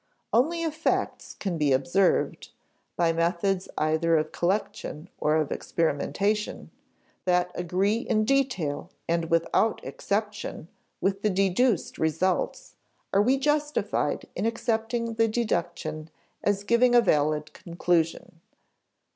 Only 0.33 0.63
if 0.63 0.73
facts 0.73 1.35
can 1.35 1.59
be 1.59 1.71
observed 1.71 2.49
(by 2.95 3.13
methods 3.13 3.69
either 3.77 4.17
of 4.17 4.31
collection 4.31 5.09
or 5.19 5.35
of 5.35 5.51
experimentation), 5.51 6.71
that 7.25 7.51
agree 7.53 7.97
in 7.97 8.25
detail 8.25 8.89
and 9.07 9.29
without 9.29 9.79
exception 9.85 10.69
with 11.01 11.21
the 11.21 11.29
deduced 11.29 11.99
results, 11.99 12.77
are 13.13 13.21
we 13.21 13.37
justified 13.37 14.27
in 14.35 14.47
accepting 14.47 15.13
the 15.13 15.27
deduction 15.27 16.09
as 16.43 16.63
giving 16.63 16.95
a 16.95 17.01
valid 17.01 17.53
conclusion. 17.53 18.41